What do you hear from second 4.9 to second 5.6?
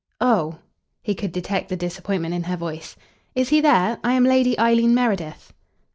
Meredith."